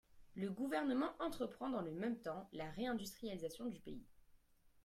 [0.35, 4.07] Le Gouvernement entreprend, dans le même temps, la réindustrialisation du pays.